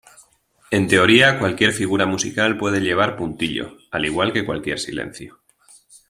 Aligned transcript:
En 0.71 0.87
teoría 0.87 1.37
cualquier 1.37 1.73
figura 1.73 2.07
musical 2.07 2.57
puede 2.57 2.79
llevar 2.81 3.15
puntillo, 3.17 3.77
al 3.91 4.03
igual 4.07 4.33
que 4.33 4.45
cualquier 4.47 4.79
silencio. 4.79 5.41